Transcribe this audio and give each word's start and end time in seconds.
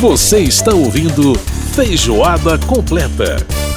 Você 0.00 0.38
está 0.38 0.72
ouvindo 0.72 1.34
Feijoada 1.74 2.56
Completa. 2.56 3.67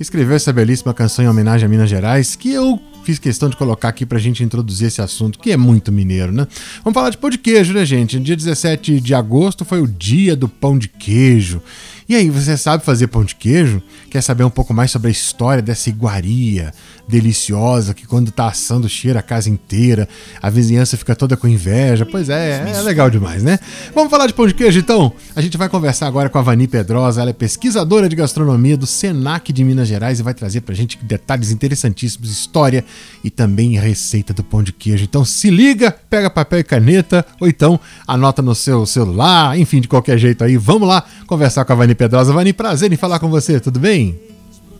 escreveu 0.00 0.34
essa 0.34 0.52
belíssima 0.52 0.92
canção 0.92 1.24
em 1.24 1.28
homenagem 1.28 1.64
a 1.64 1.68
Minas 1.68 1.88
Gerais, 1.88 2.34
que 2.34 2.52
eu 2.52 2.82
fiz 3.04 3.18
questão 3.18 3.48
de 3.48 3.56
colocar 3.56 3.88
aqui 3.88 4.04
pra 4.06 4.18
gente 4.18 4.42
introduzir 4.42 4.88
esse 4.88 5.00
assunto, 5.00 5.38
que 5.38 5.50
é 5.50 5.56
muito 5.56 5.90
mineiro, 5.90 6.32
né? 6.32 6.46
Vamos 6.84 6.94
falar 6.94 7.10
de 7.10 7.18
pão 7.18 7.30
de 7.30 7.38
queijo, 7.38 7.72
né, 7.72 7.84
gente? 7.84 8.18
Dia 8.20 8.36
17 8.36 9.00
de 9.00 9.14
agosto 9.14 9.64
foi 9.64 9.80
o 9.80 9.86
dia 9.86 10.36
do 10.36 10.48
pão 10.48 10.78
de 10.78 10.88
queijo. 10.88 11.62
E 12.10 12.16
aí, 12.16 12.28
você 12.28 12.56
sabe 12.56 12.84
fazer 12.84 13.06
pão 13.06 13.24
de 13.24 13.36
queijo? 13.36 13.80
Quer 14.10 14.20
saber 14.20 14.42
um 14.42 14.50
pouco 14.50 14.74
mais 14.74 14.90
sobre 14.90 15.06
a 15.06 15.10
história 15.12 15.62
dessa 15.62 15.88
iguaria 15.88 16.72
deliciosa 17.06 17.94
que 17.94 18.04
quando 18.04 18.32
tá 18.32 18.48
assando 18.48 18.88
cheira 18.88 19.20
a 19.20 19.22
casa 19.22 19.48
inteira, 19.48 20.08
a 20.42 20.50
vizinhança 20.50 20.96
fica 20.96 21.14
toda 21.14 21.36
com 21.36 21.46
inveja? 21.46 22.04
Pois 22.04 22.28
é, 22.28 22.72
é 22.76 22.82
legal 22.82 23.08
demais, 23.10 23.44
né? 23.44 23.60
Vamos 23.94 24.10
falar 24.10 24.26
de 24.26 24.34
pão 24.34 24.46
de 24.46 24.54
queijo 24.54 24.80
então? 24.80 25.12
A 25.36 25.40
gente 25.40 25.56
vai 25.56 25.68
conversar 25.68 26.08
agora 26.08 26.28
com 26.28 26.38
a 26.38 26.42
Vani 26.42 26.66
Pedrosa, 26.66 27.20
ela 27.20 27.30
é 27.30 27.32
pesquisadora 27.32 28.08
de 28.08 28.16
gastronomia 28.16 28.76
do 28.76 28.86
Senac 28.86 29.52
de 29.52 29.62
Minas 29.62 29.86
Gerais 29.86 30.18
e 30.18 30.22
vai 30.24 30.34
trazer 30.34 30.62
pra 30.62 30.74
gente 30.74 30.98
detalhes 31.02 31.52
interessantíssimos, 31.52 32.30
história 32.30 32.84
e 33.22 33.30
também 33.30 33.78
receita 33.78 34.34
do 34.34 34.42
pão 34.42 34.64
de 34.64 34.72
queijo. 34.72 35.04
Então 35.04 35.24
se 35.24 35.48
liga, 35.48 35.92
pega 35.92 36.28
papel 36.28 36.58
e 36.58 36.64
caneta 36.64 37.24
ou 37.40 37.46
então 37.46 37.78
anota 38.04 38.42
no 38.42 38.54
seu 38.54 38.84
celular, 38.84 39.56
enfim, 39.56 39.80
de 39.80 39.86
qualquer 39.86 40.18
jeito 40.18 40.42
aí. 40.42 40.56
Vamos 40.56 40.88
lá 40.88 41.04
conversar 41.26 41.64
com 41.64 41.72
a 41.72 41.76
Vani 41.76 41.99
Pedrosa. 42.00 42.32
Vani, 42.32 42.54
prazer 42.54 42.90
em 42.90 42.96
falar 42.96 43.18
com 43.18 43.28
você, 43.28 43.60
tudo 43.60 43.78
bem? 43.78 44.18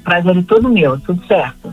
Prazer 0.02 0.38
é 0.38 0.42
todo 0.42 0.70
meu, 0.70 0.98
tudo 1.00 1.22
certo. 1.26 1.70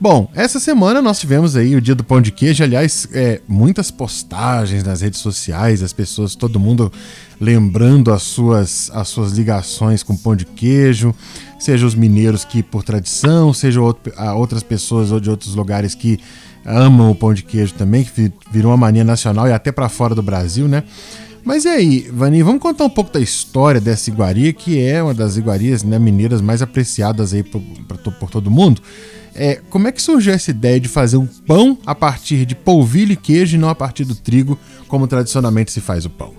Bom, 0.00 0.28
essa 0.34 0.58
semana 0.58 1.00
nós 1.00 1.20
tivemos 1.20 1.54
aí 1.54 1.76
o 1.76 1.80
dia 1.80 1.94
do 1.94 2.02
pão 2.02 2.20
de 2.20 2.32
queijo, 2.32 2.64
aliás, 2.64 3.06
é, 3.12 3.40
muitas 3.46 3.92
postagens 3.92 4.82
nas 4.82 5.00
redes 5.00 5.20
sociais, 5.20 5.84
as 5.84 5.92
pessoas, 5.92 6.34
todo 6.34 6.58
mundo 6.58 6.90
lembrando 7.40 8.12
as 8.12 8.24
suas, 8.24 8.90
as 8.92 9.06
suas 9.06 9.30
ligações 9.30 10.02
com 10.02 10.16
pão 10.16 10.34
de 10.34 10.44
queijo, 10.44 11.14
seja 11.60 11.86
os 11.86 11.94
mineiros 11.94 12.44
que 12.44 12.60
por 12.60 12.82
tradição, 12.82 13.52
seja 13.52 13.80
outro, 13.80 14.12
outras 14.34 14.64
pessoas 14.64 15.12
ou 15.12 15.20
de 15.20 15.30
outros 15.30 15.54
lugares 15.54 15.94
que 15.94 16.18
amam 16.66 17.08
o 17.08 17.14
pão 17.14 17.32
de 17.32 17.44
queijo 17.44 17.74
também, 17.74 18.02
que 18.02 18.32
virou 18.50 18.72
uma 18.72 18.76
mania 18.76 19.04
nacional 19.04 19.46
e 19.46 19.52
até 19.52 19.70
para 19.70 19.88
fora 19.88 20.12
do 20.12 20.22
Brasil, 20.24 20.66
né? 20.66 20.82
Mas 21.44 21.64
e 21.64 21.68
aí, 21.68 22.00
Vani, 22.12 22.42
vamos 22.42 22.62
contar 22.62 22.84
um 22.84 22.90
pouco 22.90 23.12
da 23.12 23.18
história 23.18 23.80
dessa 23.80 24.08
iguaria, 24.08 24.52
que 24.52 24.80
é 24.84 25.02
uma 25.02 25.12
das 25.12 25.36
iguarias 25.36 25.82
né, 25.82 25.98
mineiras 25.98 26.40
mais 26.40 26.62
apreciadas 26.62 27.34
aí 27.34 27.42
por, 27.42 27.60
por, 28.20 28.30
todo 28.30 28.50
mundo. 28.50 28.80
É, 29.34 29.60
como 29.68 29.88
é 29.88 29.92
que 29.92 30.00
surgiu 30.00 30.32
essa 30.32 30.50
ideia 30.50 30.78
de 30.78 30.88
fazer 30.88 31.16
um 31.16 31.26
pão 31.26 31.76
a 31.84 31.94
partir 31.94 32.46
de 32.46 32.54
polvilho 32.54 33.12
e 33.12 33.16
queijo 33.16 33.56
e 33.56 33.58
não 33.58 33.68
a 33.68 33.74
partir 33.74 34.04
do 34.04 34.14
trigo, 34.14 34.56
como 34.86 35.08
tradicionalmente 35.08 35.72
se 35.72 35.80
faz 35.80 36.04
o 36.04 36.10
pão? 36.10 36.32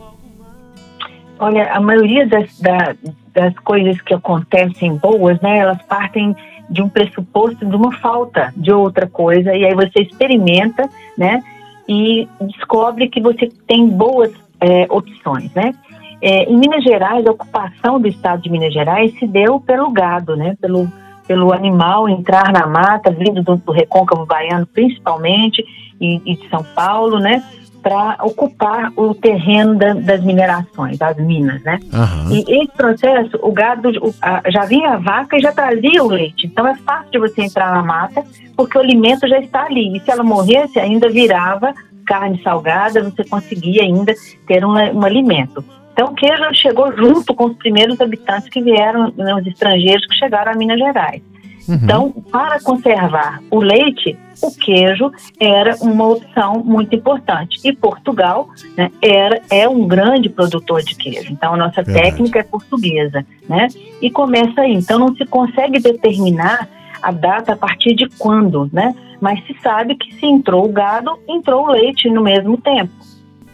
Olha, 1.38 1.74
a 1.74 1.82
maioria 1.82 2.26
das, 2.26 2.58
da, 2.60 2.96
das 3.34 3.54
coisas 3.60 4.00
que 4.02 4.14
acontecem 4.14 4.96
boas, 4.96 5.42
né, 5.42 5.58
elas 5.58 5.82
partem 5.82 6.34
de 6.70 6.82
um 6.82 6.88
pressuposto 6.88 7.66
de 7.66 7.76
uma 7.76 7.92
falta 8.00 8.54
de 8.56 8.72
outra 8.72 9.06
coisa, 9.06 9.54
e 9.54 9.66
aí 9.66 9.74
você 9.74 10.04
experimenta, 10.04 10.90
né, 11.18 11.44
e 11.90 12.26
descobre 12.40 13.10
que 13.10 13.20
você 13.20 13.52
tem 13.68 13.90
boas 13.90 14.32
é, 14.64 14.88
opções, 14.90 15.54
né? 15.54 15.74
É, 16.22 16.44
em 16.46 16.58
Minas 16.58 16.84
Gerais, 16.84 17.26
a 17.28 17.32
ocupação 17.32 18.00
do 18.00 18.08
estado 18.08 18.42
de 18.42 18.50
Minas 18.50 18.74
Gerais 18.74 19.14
se 19.20 19.28
deu 19.28 19.60
pelo 19.60 19.92
gado, 19.92 20.38
né? 20.38 20.56
Pelo, 20.62 20.90
pelo 21.28 21.54
animal 21.54 22.08
entrar 22.08 22.52
na 22.54 22.66
mata, 22.66 23.12
vindo 23.12 23.44
do, 23.44 23.58
do 23.58 23.72
recôncavo 23.74 24.26
baiano 24.26 24.66
principalmente, 24.66 25.64
e, 26.00 26.22
e 26.26 26.38
de 26.38 26.50
São 26.50 26.64
Paulo, 26.64 27.20
né? 27.20 27.44
Para 27.82 28.16
ocupar 28.24 28.94
o 28.96 29.14
terreno 29.14 29.76
da, 29.76 29.94
das 29.94 30.24
minerações, 30.24 30.98
das 30.98 31.18
minas, 31.18 31.62
né? 31.64 31.78
Uhum. 31.92 32.34
E 32.34 32.62
esse 32.62 32.72
processo, 32.72 33.38
o 33.42 33.52
gado 33.52 33.90
o, 33.90 34.16
a, 34.22 34.50
já 34.50 34.64
vinha 34.64 34.92
a 34.92 34.98
vaca 34.98 35.36
e 35.36 35.42
já 35.42 35.52
trazia 35.52 36.02
o 36.02 36.08
leite. 36.08 36.48
Então 36.48 36.66
é 36.66 36.76
fácil 36.76 37.12
de 37.12 37.20
você 37.20 37.42
entrar 37.42 37.74
na 37.74 37.84
mata, 37.84 38.24
porque 38.56 38.78
o 38.78 38.82
alimento 38.82 39.28
já 39.28 39.40
está 39.40 39.66
ali. 39.66 39.98
E 39.98 40.00
se 40.00 40.10
ela 40.10 40.24
morresse, 40.24 40.80
ainda 40.80 41.10
virava 41.10 41.74
carne 42.04 42.42
salgada, 42.44 43.04
você 43.04 43.24
conseguia 43.24 43.84
ainda 43.84 44.14
ter 44.48 44.66
um, 44.66 44.74
um 44.74 45.04
alimento. 45.04 45.64
Então, 45.94 46.08
o 46.08 46.16
queijo 46.16 46.44
chegou 46.56 46.92
junto 46.96 47.34
com 47.36 47.46
os 47.46 47.58
primeiros 47.58 48.02
habitantes 48.02 48.50
que 48.50 48.62
vieram, 48.62 49.14
né, 49.16 49.36
os 49.36 49.46
estrangeiros 49.46 50.06
que 50.08 50.16
chegaram 50.16 50.52
a 50.52 50.56
Minas 50.56 50.80
Gerais. 50.80 51.22
Uhum. 51.68 51.76
Então, 51.76 52.12
para 52.32 52.60
conservar 52.60 53.42
o 53.50 53.60
leite, 53.60 54.18
o 54.42 54.52
queijo 54.52 55.12
era 55.40 55.76
uma 55.82 56.08
opção 56.10 56.62
muito 56.66 56.96
importante. 56.96 57.60
E 57.64 57.74
Portugal 57.74 58.50
né, 58.76 58.92
era, 59.02 59.42
é 59.50 59.70
um 59.70 59.88
grande 59.88 60.30
produtor 60.30 60.82
de 60.82 60.96
queijo. 60.96 61.32
Então, 61.32 61.54
a 61.54 61.58
nossa 61.58 61.82
Verdade. 61.82 62.12
técnica 62.12 62.40
é 62.40 62.44
portuguesa. 62.44 63.26
Né? 63.48 63.68
E 64.02 64.10
começa 64.10 64.62
aí. 64.62 64.74
Então, 64.74 65.00
não 65.00 65.16
se 65.16 65.26
consegue 65.26 65.80
determinar 65.80 66.68
a 67.04 67.12
data 67.12 67.54
a 67.54 67.58
partir 67.58 67.94
de 67.96 68.08
quando, 68.18 68.70
né? 68.72 68.96
Mas 69.22 69.46
se 69.46 69.56
sabe 69.62 69.96
que 69.96 70.14
se 70.16 70.26
entrou 70.26 70.66
o 70.66 70.72
gado, 70.72 71.12
entrou 71.28 71.66
o 71.66 71.72
leite 71.72 72.10
no 72.10 72.24
mesmo 72.24 72.58
tempo. 72.58 72.92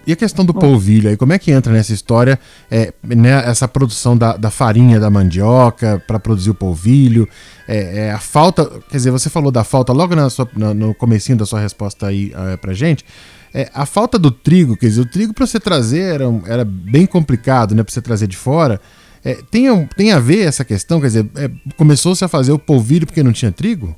E 0.07 0.11
a 0.11 0.15
questão 0.15 0.43
do 0.43 0.53
polvilho 0.53 1.07
aí, 1.07 1.15
como 1.15 1.33
é 1.33 1.37
que 1.37 1.51
entra 1.51 1.71
nessa 1.71 1.93
história, 1.93 2.39
é, 2.71 2.91
né, 3.03 3.43
essa 3.45 3.67
produção 3.67 4.17
da, 4.17 4.35
da 4.35 4.49
farinha 4.49 4.99
da 4.99 5.07
mandioca 5.07 6.01
para 6.07 6.19
produzir 6.19 6.49
o 6.49 6.55
polvilho, 6.55 7.29
é, 7.67 8.07
é, 8.07 8.11
a 8.11 8.17
falta, 8.17 8.65
quer 8.89 8.97
dizer, 8.97 9.11
você 9.11 9.29
falou 9.29 9.51
da 9.51 9.63
falta 9.63 9.93
logo 9.93 10.15
na 10.15 10.27
sua, 10.29 10.49
no, 10.55 10.73
no 10.73 10.95
comecinho 10.95 11.37
da 11.37 11.45
sua 11.45 11.59
resposta 11.59 12.07
aí 12.07 12.33
é, 12.35 12.57
pra 12.57 12.73
gente, 12.73 13.05
é, 13.53 13.69
a 13.71 13.85
falta 13.85 14.17
do 14.17 14.31
trigo, 14.31 14.75
quer 14.75 14.87
dizer, 14.87 15.01
o 15.01 15.05
trigo 15.05 15.31
para 15.31 15.45
você 15.45 15.59
trazer 15.59 16.15
era, 16.15 16.25
era 16.47 16.65
bem 16.65 17.05
complicado, 17.05 17.75
né, 17.75 17.83
para 17.83 17.93
você 17.93 18.01
trazer 18.01 18.25
de 18.25 18.37
fora, 18.37 18.81
é, 19.23 19.35
tem, 19.51 19.85
tem 19.95 20.11
a 20.11 20.19
ver 20.19 20.47
essa 20.47 20.63
questão, 20.63 20.99
quer 20.99 21.07
dizer, 21.07 21.25
é, 21.37 21.49
começou-se 21.77 22.23
a 22.23 22.27
fazer 22.27 22.51
o 22.51 22.59
polvilho 22.59 23.05
porque 23.05 23.23
não 23.23 23.33
tinha 23.33 23.51
trigo? 23.51 23.95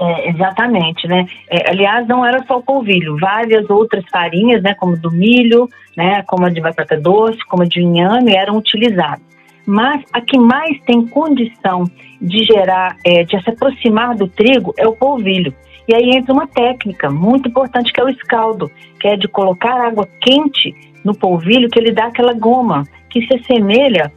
É, 0.00 0.30
exatamente, 0.30 1.06
né? 1.06 1.26
É, 1.48 1.70
aliás, 1.70 2.08
não 2.08 2.26
era 2.26 2.44
só 2.46 2.58
o 2.58 2.62
polvilho, 2.62 3.16
várias 3.18 3.68
outras 3.70 4.04
farinhas, 4.10 4.62
né, 4.62 4.74
como 4.74 4.96
do 4.96 5.10
milho, 5.10 5.68
né, 5.96 6.22
como 6.22 6.46
a 6.46 6.50
de 6.50 6.60
batata 6.60 7.00
doce, 7.00 7.38
como 7.46 7.62
a 7.62 7.66
de 7.66 7.80
inhame, 7.80 8.34
eram 8.34 8.56
utilizadas. 8.56 9.31
Mas 9.66 10.02
a 10.12 10.20
que 10.20 10.38
mais 10.38 10.80
tem 10.82 11.06
condição 11.06 11.84
de 12.20 12.44
gerar, 12.44 12.96
é, 13.04 13.24
de 13.24 13.40
se 13.42 13.50
aproximar 13.50 14.14
do 14.14 14.28
trigo 14.28 14.74
é 14.76 14.86
o 14.86 14.92
polvilho. 14.92 15.54
E 15.88 15.94
aí 15.94 16.10
entra 16.16 16.32
uma 16.32 16.46
técnica 16.46 17.10
muito 17.10 17.48
importante 17.48 17.92
que 17.92 18.00
é 18.00 18.04
o 18.04 18.08
escaldo, 18.08 18.70
que 19.00 19.08
é 19.08 19.16
de 19.16 19.26
colocar 19.28 19.80
água 19.80 20.08
quente 20.20 20.74
no 21.04 21.14
polvilho, 21.14 21.68
que 21.68 21.78
ele 21.78 21.92
dá 21.92 22.06
aquela 22.06 22.32
goma, 22.32 22.86
que 23.10 23.26
se 23.26 23.34
assemelha, 23.34 24.12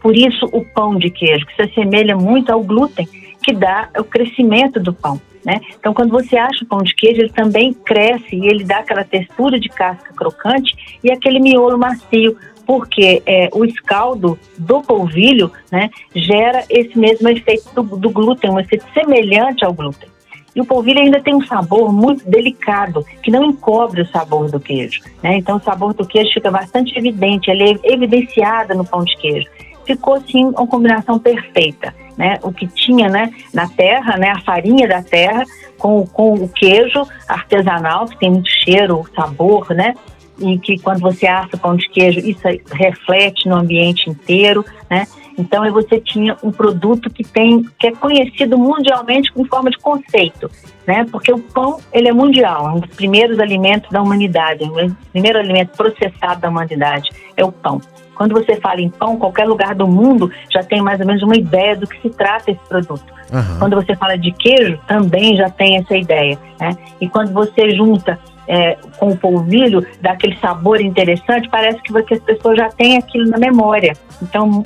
por 0.00 0.14
isso 0.14 0.46
o 0.52 0.64
pão 0.64 0.96
de 0.96 1.10
queijo, 1.10 1.46
que 1.46 1.56
se 1.56 1.62
assemelha 1.62 2.16
muito 2.16 2.50
ao 2.52 2.62
glúten, 2.62 3.08
que 3.42 3.52
dá 3.52 3.88
o 3.98 4.04
crescimento 4.04 4.78
do 4.78 4.92
pão. 4.92 5.20
né? 5.44 5.60
Então, 5.78 5.94
quando 5.94 6.10
você 6.10 6.36
acha 6.36 6.64
o 6.64 6.68
pão 6.68 6.82
de 6.82 6.94
queijo, 6.94 7.22
ele 7.22 7.32
também 7.32 7.72
cresce 7.72 8.36
e 8.36 8.46
ele 8.46 8.64
dá 8.64 8.78
aquela 8.78 9.04
textura 9.04 9.58
de 9.58 9.68
casca 9.70 10.12
crocante 10.14 10.98
e 11.02 11.10
aquele 11.10 11.40
miolo 11.40 11.78
macio, 11.78 12.36
porque 12.68 13.22
é, 13.24 13.48
o 13.54 13.64
escaldo 13.64 14.38
do 14.58 14.82
polvilho 14.82 15.50
né, 15.72 15.88
gera 16.14 16.62
esse 16.68 16.98
mesmo 16.98 17.26
efeito 17.30 17.70
do, 17.74 17.96
do 17.96 18.10
glúten, 18.10 18.50
um 18.50 18.60
efeito 18.60 18.84
semelhante 18.92 19.64
ao 19.64 19.72
glúten. 19.72 20.06
E 20.54 20.60
o 20.60 20.66
polvilho 20.66 21.00
ainda 21.00 21.18
tem 21.18 21.34
um 21.34 21.46
sabor 21.46 21.90
muito 21.90 22.28
delicado, 22.28 23.02
que 23.22 23.30
não 23.30 23.42
encobre 23.42 24.02
o 24.02 24.06
sabor 24.08 24.50
do 24.50 24.60
queijo. 24.60 25.00
Né? 25.22 25.38
Então, 25.38 25.56
o 25.56 25.62
sabor 25.62 25.94
do 25.94 26.06
queijo 26.06 26.34
fica 26.34 26.50
bastante 26.50 26.94
evidente, 26.98 27.50
ele 27.50 27.70
é 27.70 27.94
evidenciado 27.94 28.74
no 28.74 28.84
pão 28.84 29.02
de 29.02 29.16
queijo. 29.16 29.48
Ficou, 29.86 30.20
sim, 30.20 30.44
uma 30.44 30.66
combinação 30.66 31.18
perfeita. 31.18 31.94
Né? 32.18 32.38
O 32.42 32.52
que 32.52 32.66
tinha 32.66 33.08
né, 33.08 33.32
na 33.54 33.66
terra, 33.66 34.18
né, 34.18 34.28
a 34.28 34.40
farinha 34.40 34.86
da 34.86 35.02
terra, 35.02 35.42
com, 35.78 36.06
com 36.06 36.34
o 36.34 36.48
queijo 36.50 37.06
artesanal, 37.26 38.06
que 38.08 38.18
tem 38.18 38.30
muito 38.30 38.50
cheiro, 38.62 39.06
sabor, 39.16 39.70
né? 39.70 39.94
E 40.40 40.58
que 40.58 40.78
quando 40.78 41.00
você 41.00 41.26
assa 41.26 41.56
o 41.56 41.58
pão 41.58 41.76
de 41.76 41.88
queijo, 41.88 42.20
isso 42.20 42.42
reflete 42.72 43.48
no 43.48 43.56
ambiente 43.56 44.08
inteiro, 44.08 44.64
né? 44.88 45.06
Então 45.38 45.70
você 45.72 46.00
tinha 46.00 46.36
um 46.42 46.50
produto 46.50 47.08
que 47.08 47.22
tem 47.22 47.62
que 47.78 47.86
é 47.86 47.92
conhecido 47.92 48.58
mundialmente 48.58 49.30
em 49.36 49.44
forma 49.44 49.70
de 49.70 49.78
conceito, 49.78 50.50
né? 50.86 51.06
Porque 51.10 51.32
o 51.32 51.38
pão 51.38 51.78
ele 51.92 52.08
é 52.08 52.12
mundial, 52.12 52.68
é 52.68 52.72
um 52.72 52.80
dos 52.80 52.94
primeiros 52.96 53.38
alimentos 53.38 53.88
da 53.90 54.02
humanidade, 54.02 54.64
o 54.64 54.96
primeiro 55.12 55.38
alimento 55.38 55.76
processado 55.76 56.40
da 56.40 56.48
humanidade 56.48 57.10
é 57.36 57.44
o 57.44 57.52
pão. 57.52 57.80
Quando 58.16 58.32
você 58.32 58.56
fala 58.56 58.80
em 58.80 58.90
pão, 58.90 59.16
qualquer 59.16 59.46
lugar 59.46 59.76
do 59.76 59.86
mundo 59.86 60.28
já 60.52 60.60
tem 60.64 60.82
mais 60.82 60.98
ou 60.98 61.06
menos 61.06 61.22
uma 61.22 61.36
ideia 61.36 61.76
do 61.76 61.86
que 61.86 62.00
se 62.02 62.10
trata 62.10 62.50
esse 62.50 62.60
produto. 62.68 63.04
Uhum. 63.32 63.58
Quando 63.60 63.76
você 63.76 63.94
fala 63.94 64.18
de 64.18 64.32
queijo, 64.32 64.76
também 64.88 65.36
já 65.36 65.48
tem 65.48 65.76
essa 65.76 65.96
ideia. 65.96 66.36
Né? 66.58 66.76
E 67.00 67.08
quando 67.08 67.32
você 67.32 67.70
junta 67.76 68.18
é, 68.48 68.76
com 68.98 69.10
o 69.10 69.16
polvilho, 69.16 69.86
dá 70.00 70.12
aquele 70.12 70.36
sabor 70.38 70.80
interessante, 70.80 71.48
parece 71.50 71.80
que, 71.82 71.96
as 71.96 72.20
pessoas 72.20 72.56
já 72.56 72.68
têm 72.70 72.96
aquilo 72.96 73.28
na 73.28 73.38
memória. 73.38 73.94
Então, 74.22 74.64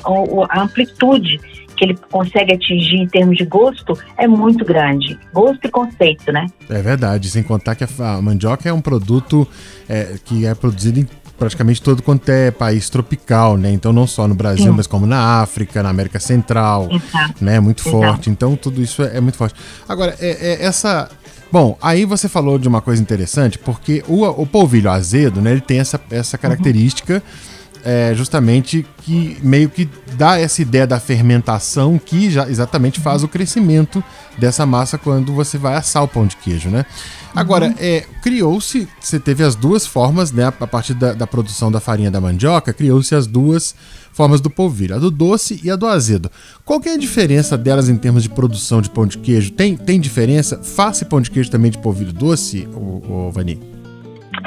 a 0.49 0.63
amplitude 0.63 1.41
que 1.77 1.85
ele 1.85 1.99
consegue 2.11 2.55
atingir 2.55 2.97
em 2.97 3.09
termos 3.09 3.37
de 3.37 3.45
gosto 3.45 3.99
é 4.17 4.29
muito 4.29 4.65
grande. 4.65 5.19
Gosto 5.33 5.67
e 5.67 5.71
conceito, 5.71 6.31
né? 6.31 6.47
É 6.71 6.81
verdade, 6.81 7.29
sem 7.29 7.43
contar 7.43 7.75
que 7.75 7.85
a 7.85 8.23
mandioca 8.23 8.69
é 8.69 8.73
um 8.73 8.81
produto 8.81 9.49
é, 9.89 10.15
que 10.25 10.47
é 10.47 10.55
produzido 10.55 11.01
em 11.01 11.09
praticamente 11.39 11.83
todo 11.83 12.05
quanto 12.05 12.29
é 12.29 12.53
país 12.53 12.89
tropical, 12.89 13.57
né? 13.57 13.73
Então 13.73 13.93
não 13.93 14.07
só 14.07 14.29
no 14.29 14.35
Brasil, 14.35 14.67
Sim. 14.67 14.77
mas 14.77 14.87
como 14.87 15.07
na 15.07 15.43
África, 15.43 15.83
na 15.83 15.89
América 15.89 16.21
Central, 16.21 16.89
Exato. 16.89 17.45
né? 17.45 17.59
Muito 17.59 17.81
Exato. 17.81 17.97
forte. 17.97 18.31
Então 18.31 18.55
tudo 18.55 18.81
isso 18.81 19.03
é, 19.03 19.17
é 19.17 19.21
muito 19.21 19.37
forte. 19.37 19.57
Agora, 19.89 20.15
é, 20.21 20.53
é, 20.53 20.65
essa 20.65 21.11
Bom, 21.53 21.77
aí 21.83 22.07
você 22.07 22.31
falou 22.31 22.59
de 22.59 22.67
uma 22.67 22.81
coisa 22.81 23.03
interessante, 23.03 23.59
porque 23.59 24.03
o, 24.09 24.25
o 24.25 24.47
polvilho 24.47 24.91
azedo, 24.91 25.43
né, 25.43 25.53
ele 25.53 25.61
tem 25.61 25.81
essa, 25.81 26.01
essa 26.11 26.39
característica 26.39 27.23
uhum. 27.23 27.81
é, 27.85 28.15
justamente 28.15 28.87
que 29.03 29.37
meio 29.43 29.69
que 29.69 29.87
dá 30.17 30.41
essa 30.41 30.63
ideia 30.63 30.87
da 30.87 30.99
fermentação 30.99 31.99
que 31.99 32.31
já 32.31 32.49
exatamente 32.49 33.01
faz 33.01 33.23
o 33.23 33.29
crescimento 33.29 34.03
dessa 34.39 34.65
massa 34.65 34.97
quando 34.97 35.35
você 35.35 35.59
vai 35.59 35.75
assar 35.75 36.03
o 36.03 36.09
pão 36.09 36.27
de 36.27 36.37
queijo, 36.37 36.71
né? 36.71 36.87
Agora, 37.35 37.67
uhum. 37.67 37.75
é, 37.79 38.07
criou-se, 38.23 38.89
você 38.99 39.21
teve 39.21 39.45
as 39.45 39.55
duas 39.55 39.87
formas, 39.87 40.33
né? 40.33 40.47
A 40.47 40.67
partir 40.67 40.95
da, 40.95 41.13
da 41.13 41.27
produção 41.27 41.71
da 41.71 41.81
farinha 41.81 42.11
da 42.11 42.21
mandioca, 42.21 42.73
criou-se 42.73 43.15
as 43.15 43.27
duas 43.27 43.75
formas 44.13 44.41
do 44.41 44.51
polvilho, 44.51 44.95
a 44.95 44.99
do 44.99 45.11
doce 45.11 45.61
e 45.65 45.71
a 45.71 45.77
do 45.77 45.87
azedo. 45.87 46.31
Qual 46.65 46.81
é 46.85 46.91
a 46.91 46.99
diferença 46.99 47.57
delas 47.57 47.89
em 47.89 47.97
termos 47.97 48.23
de 48.23 48.29
produção 48.29 48.81
de 48.81 48.91
pão 48.91 49.07
de 49.07 49.19
queijo? 49.19 49.51
Tem, 49.53 49.77
tem 49.77 50.01
diferença? 50.01 50.63
Faça 50.63 51.05
pão 51.05 51.21
de 51.21 51.31
queijo 51.31 51.51
também 51.51 51.71
de 51.71 51.79
polvilho 51.79 52.13
doce, 52.13 52.69
o, 52.75 53.03
o 53.29 53.31
Vani? 53.33 53.59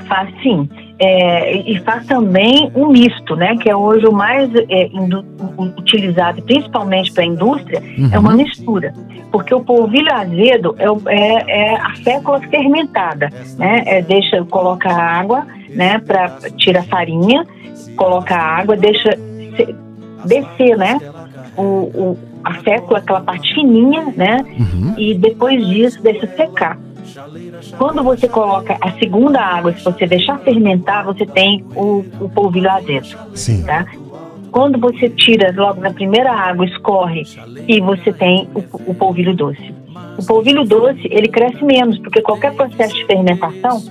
Faz 0.08 0.30
sim. 0.42 0.70
É, 0.98 1.58
e 1.58 1.80
faz 1.80 2.06
também 2.06 2.72
um 2.76 2.90
misto, 2.90 3.36
né? 3.36 3.56
Que 3.58 3.70
é 3.70 3.76
hoje 3.76 4.06
o 4.06 4.14
mais 4.14 4.50
é, 4.56 4.90
utilizado, 5.78 6.42
principalmente 6.42 7.12
para 7.12 7.24
a 7.24 7.28
indústria, 7.28 7.82
uhum. 7.98 8.10
é 8.12 8.20
uma 8.20 8.32
uhum. 8.32 8.38
mistura. 8.38 8.94
Porque 9.32 9.54
o 9.54 9.62
polvilho 9.62 10.12
azedo 10.14 10.76
é, 10.78 10.86
é, 11.14 11.74
é 11.74 11.76
a 11.76 11.96
fécula 11.96 12.40
fermentada, 12.42 13.30
né? 13.58 13.84
É, 13.86 14.02
deixa, 14.02 14.44
coloca 14.46 14.90
água, 14.90 15.46
né? 15.70 16.00
Para 16.00 16.30
tira 16.56 16.80
a 16.80 16.84
farinha, 16.84 17.46
coloca 17.96 18.36
água, 18.36 18.78
deixa 18.78 19.18
descer, 20.26 20.78
né? 20.78 21.00
O, 21.58 21.62
o, 21.62 22.18
a 22.44 22.54
fécula, 22.56 23.00
aquela 23.00 23.22
parte 23.22 23.54
fininha, 23.54 24.14
né? 24.16 24.46
Uhum. 24.60 24.94
E 24.98 25.14
depois 25.14 25.66
disso 25.68 26.02
deixa 26.02 26.28
secar. 26.28 26.78
Quando 27.78 28.04
você 28.04 28.28
coloca 28.28 28.78
a 28.82 28.92
segunda 28.94 29.40
água, 29.40 29.74
se 29.74 29.84
você 29.84 30.06
deixar 30.06 30.40
fermentar, 30.40 31.06
você 31.06 31.26
tem 31.26 31.64
o, 31.76 32.04
o 32.20 32.30
polvilho 32.30 32.70
azedo. 32.70 33.08
Sim. 33.34 33.64
Tá? 33.64 33.86
Quando 34.52 34.80
você 34.80 35.10
tira 35.10 35.54
logo 35.56 35.82
na 35.82 35.92
primeira 35.92 36.32
água, 36.32 36.66
escorre 36.66 37.24
e 37.68 37.80
você 37.82 38.12
tem 38.12 38.50
o, 38.54 38.92
o 38.92 38.94
polvilho 38.94 39.36
doce. 39.36 39.74
O 40.18 40.26
polvilho 40.26 40.64
doce, 40.64 41.02
ele 41.12 41.28
cresce 41.28 41.64
menos, 41.64 42.00
porque 42.00 42.22
qualquer 42.22 42.54
processo 42.54 42.96
de 42.96 43.06
fermentação 43.06 43.84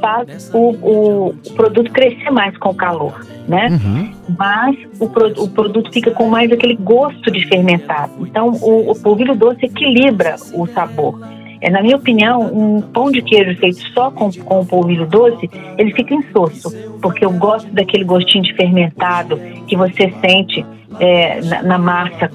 faz 0.00 0.50
o, 0.52 0.58
o, 0.58 1.28
o 1.28 1.54
produto 1.54 1.90
crescer 1.92 2.30
mais 2.30 2.56
com 2.58 2.70
o 2.70 2.74
calor, 2.74 3.24
né? 3.46 3.68
Uhum. 3.68 4.12
Mas 4.38 4.76
o, 4.98 5.04
o, 5.44 5.48
produto 5.48 5.92
fica 5.92 6.10
com 6.10 6.28
mais 6.28 6.50
aquele 6.50 6.76
gosto 6.76 7.30
de 7.30 7.46
fermentado. 7.46 8.26
Então, 8.26 8.48
o, 8.62 8.90
o 8.90 9.00
polvilho 9.00 9.34
doce 9.34 9.66
equilibra 9.66 10.36
o 10.54 10.66
sabor. 10.66 11.20
É, 11.60 11.68
na 11.68 11.82
minha 11.82 11.96
opinião, 11.96 12.40
um 12.40 12.80
pão 12.80 13.10
de 13.10 13.20
queijo 13.20 13.58
feito 13.58 13.80
só 13.92 14.10
com, 14.10 14.30
com 14.32 14.64
polvilho 14.64 15.06
doce, 15.06 15.48
ele 15.76 15.92
fica 15.92 16.14
insosso, 16.14 16.74
porque 17.02 17.24
eu 17.24 17.30
gosto 17.32 17.70
daquele 17.72 18.04
gostinho 18.04 18.44
de 18.44 18.54
fermentado 18.54 19.38
que 19.66 19.76
você 19.76 20.12
sente 20.22 20.64
é, 20.98 21.40
na, 21.42 21.62
na, 21.62 21.78
massa 21.78 22.30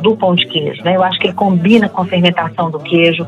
do 0.00 0.16
pão 0.16 0.34
de 0.34 0.46
queijo. 0.46 0.82
Né? 0.84 0.94
Eu 0.94 1.02
acho 1.02 1.18
que 1.18 1.26
ele 1.26 1.34
combina 1.34 1.88
com 1.88 2.02
a 2.02 2.06
fermentação 2.06 2.70
do 2.70 2.78
queijo, 2.78 3.26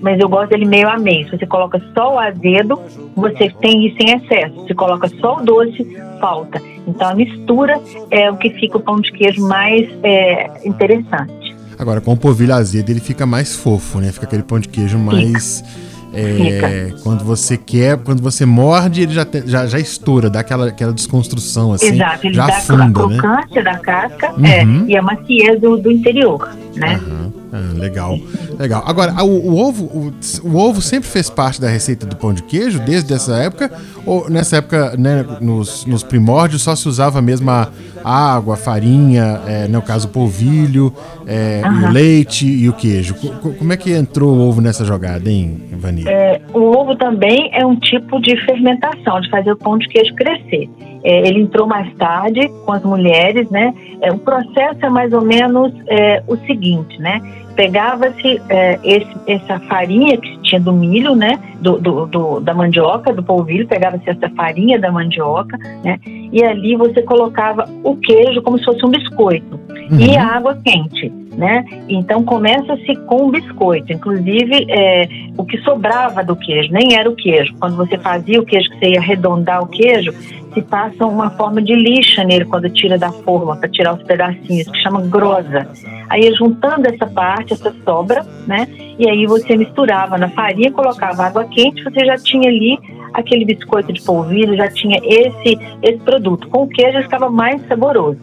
mas 0.00 0.18
eu 0.20 0.28
gosto 0.28 0.50
dele 0.50 0.64
meio 0.64 0.88
a 0.88 0.98
meio. 0.98 1.28
Se 1.28 1.36
você 1.36 1.46
coloca 1.46 1.80
só 1.94 2.14
o 2.14 2.18
azedo, 2.18 2.80
você 3.14 3.50
tem 3.60 3.86
isso 3.86 3.96
em 4.00 4.16
excesso. 4.16 4.66
Se 4.66 4.74
coloca 4.74 5.08
só 5.20 5.36
o 5.36 5.42
doce, 5.42 5.84
falta. 6.20 6.60
Então 6.86 7.08
a 7.08 7.14
mistura 7.14 7.80
é 8.10 8.30
o 8.30 8.36
que 8.36 8.50
fica 8.50 8.78
o 8.78 8.80
pão 8.80 9.00
de 9.00 9.12
queijo 9.12 9.46
mais 9.46 9.88
é, 10.02 10.50
interessante. 10.64 11.54
Agora, 11.78 12.00
com 12.00 12.12
o 12.12 12.16
polvilho 12.16 12.54
azedo, 12.54 12.90
ele 12.90 13.00
fica 13.00 13.24
mais 13.24 13.56
fofo, 13.56 14.00
né? 14.00 14.12
Fica 14.12 14.26
aquele 14.26 14.42
pão 14.42 14.60
de 14.60 14.68
queijo 14.68 14.98
mais. 14.98 15.64
É, 16.12 16.92
quando 17.04 17.24
você 17.24 17.56
quer, 17.56 17.96
quando 17.98 18.20
você 18.20 18.44
morde, 18.44 19.02
ele 19.02 19.12
já, 19.12 19.24
te, 19.24 19.44
já, 19.46 19.66
já 19.66 19.78
estoura, 19.78 20.28
dá 20.28 20.40
aquela, 20.40 20.66
aquela 20.68 20.92
desconstrução 20.92 21.72
assim. 21.72 21.94
Exato, 21.94 22.26
ele 22.26 22.34
já 22.34 22.46
dá 22.48 22.56
afunda, 22.56 22.82
a 22.82 22.86
né? 22.86 22.92
crocância 22.92 23.62
né? 23.62 23.62
da 23.62 23.78
casca 23.78 24.26
é, 24.26 24.64
uhum. 24.64 24.86
é, 24.86 24.90
e 24.90 24.96
a 24.96 25.02
maciez 25.02 25.60
do, 25.60 25.76
do 25.76 25.90
interior, 25.90 26.50
né? 26.74 27.00
Uhum. 27.06 27.32
Ah, 27.52 27.78
legal, 27.78 28.18
legal. 28.60 28.82
Agora, 28.86 29.12
o, 29.24 29.50
o 29.50 29.58
ovo, 29.58 29.84
o, 29.84 30.12
o, 30.44 30.56
ovo 30.56 30.82
sempre 30.82 31.08
fez 31.08 31.30
parte 31.30 31.60
da 31.60 31.68
receita 31.68 32.04
do 32.04 32.14
pão 32.14 32.32
de 32.34 32.42
queijo 32.42 32.78
desde 32.80 33.14
essa 33.14 33.36
época? 33.36 33.70
Ou 34.04 34.28
nessa 34.28 34.58
época, 34.58 34.94
né, 34.98 35.24
nos, 35.40 35.86
nos 35.86 36.02
primórdios, 36.02 36.62
só 36.62 36.76
se 36.76 36.88
usava 36.88 37.22
mesmo 37.22 37.50
a 37.50 37.68
água, 38.04 38.54
a 38.54 38.56
farinha, 38.56 39.40
é, 39.46 39.68
no 39.68 39.80
caso 39.80 40.08
o 40.08 40.10
polvilho, 40.10 40.92
é, 41.26 41.62
o 41.66 41.90
leite 41.90 42.46
e 42.46 42.68
o 42.68 42.72
queijo? 42.72 43.14
como 43.14 43.72
é 43.72 43.76
que 43.76 43.92
entrou 43.92 44.36
o 44.36 44.48
ovo 44.48 44.60
nessa 44.60 44.84
jogada, 44.84 45.30
hein, 45.30 45.62
Vanilla? 45.72 46.10
É, 46.10 46.40
o 46.52 46.60
ovo 46.76 46.96
também 46.96 47.50
é 47.52 47.64
um 47.64 47.76
tipo 47.76 48.20
de 48.20 48.36
fermentação, 48.44 49.20
de 49.20 49.30
fazer 49.30 49.52
o 49.52 49.56
pão 49.56 49.78
de 49.78 49.88
queijo 49.88 50.14
crescer. 50.14 50.68
É, 51.02 51.26
ele 51.26 51.40
entrou 51.40 51.66
mais 51.66 51.90
tarde 51.94 52.46
com 52.66 52.72
as 52.72 52.82
mulheres, 52.82 53.48
né? 53.50 53.72
É, 54.02 54.12
o 54.12 54.18
processo 54.18 54.84
é 54.84 54.90
mais 54.90 55.12
ou 55.12 55.22
menos 55.22 55.72
é, 55.88 56.22
o 56.26 56.36
seguinte, 56.46 56.98
né? 56.98 57.20
Pegava-se 57.56 58.40
é, 58.48 58.78
essa 59.26 59.58
farinha 59.60 60.16
que 60.16 60.38
tinha 60.38 60.60
do 60.60 60.72
milho, 60.72 61.14
né? 61.14 61.38
Do, 61.60 61.78
do, 61.78 62.06
do 62.06 62.40
da 62.40 62.54
mandioca, 62.54 63.12
do 63.12 63.22
polvilho, 63.22 63.66
pegava-se 63.66 64.08
essa 64.08 64.28
farinha 64.30 64.78
da 64.78 64.90
mandioca, 64.90 65.58
né? 65.84 65.98
E 66.32 66.44
ali 66.44 66.76
você 66.76 67.02
colocava 67.02 67.68
o 67.82 67.96
queijo 67.96 68.42
como 68.42 68.58
se 68.58 68.64
fosse 68.64 68.84
um 68.86 68.90
biscoito 68.90 69.58
uhum. 69.90 69.98
e 69.98 70.16
a 70.16 70.36
água 70.36 70.58
quente. 70.64 71.12
Né? 71.36 71.64
Então 71.88 72.22
começa-se 72.22 72.94
com 73.06 73.28
o 73.28 73.30
biscoito. 73.30 73.92
Inclusive, 73.92 74.66
é, 74.68 75.08
o 75.38 75.44
que 75.44 75.58
sobrava 75.58 76.22
do 76.22 76.36
queijo, 76.36 76.72
nem 76.72 76.96
era 76.96 77.08
o 77.08 77.14
queijo. 77.14 77.54
Quando 77.58 77.76
você 77.76 77.96
fazia 77.96 78.40
o 78.40 78.44
queijo, 78.44 78.68
que 78.70 78.78
você 78.78 78.90
ia 78.90 79.00
arredondar 79.00 79.62
o 79.62 79.68
queijo, 79.68 80.12
se 80.52 80.60
passa 80.62 81.06
uma 81.06 81.30
forma 81.30 81.62
de 81.62 81.74
lixa 81.74 82.24
nele 82.24 82.44
quando 82.44 82.68
tira 82.70 82.98
da 82.98 83.10
forma, 83.10 83.56
para 83.56 83.68
tirar 83.68 83.94
os 83.94 84.02
pedacinhos, 84.02 84.68
que 84.68 84.78
chama 84.78 85.00
grosa. 85.02 85.68
Aí 86.08 86.30
juntando 86.34 86.88
essa 86.88 87.06
parte, 87.06 87.52
essa 87.52 87.74
sobra, 87.84 88.26
né? 88.46 88.66
E 88.98 89.08
aí 89.08 89.26
você 89.26 89.56
misturava 89.56 90.18
na 90.18 90.28
farinha, 90.28 90.72
colocava 90.72 91.24
água 91.24 91.44
quente, 91.44 91.82
você 91.84 92.04
já 92.04 92.16
tinha 92.16 92.48
ali 92.48 92.76
aquele 93.12 93.44
biscoito 93.44 93.92
de 93.92 94.00
polvilho, 94.02 94.56
já 94.56 94.68
tinha 94.68 94.98
esse, 95.02 95.58
esse 95.82 95.98
produto. 95.98 96.48
Com 96.48 96.64
o 96.64 96.68
queijo 96.68 96.98
estava 96.98 97.30
mais 97.30 97.60
saboroso. 97.66 98.18